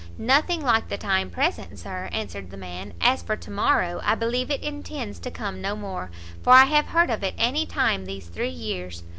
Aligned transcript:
"Nothing 0.17 0.63
like 0.63 0.87
the 0.89 0.97
time 0.97 1.29
present, 1.29 1.77
Sir," 1.77 2.09
answered 2.11 2.49
the 2.49 2.57
man; 2.57 2.95
"as 2.99 3.21
for 3.21 3.35
to 3.35 3.51
morrow, 3.51 4.01
I 4.03 4.15
believe 4.15 4.49
it 4.49 4.63
intends 4.63 5.19
to 5.19 5.29
come 5.29 5.61
no 5.61 5.75
more; 5.75 6.09
for 6.41 6.53
I 6.53 6.65
have 6.65 6.87
heard 6.87 7.11
of 7.11 7.23
it 7.23 7.35
any 7.37 7.67
time 7.67 8.05
these 8.05 8.25
three 8.25 8.49
years. 8.49 9.03